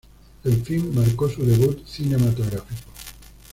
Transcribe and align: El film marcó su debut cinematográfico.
El 0.45 0.63
film 0.63 0.95
marcó 0.95 1.29
su 1.29 1.45
debut 1.45 1.85
cinematográfico. 1.85 2.65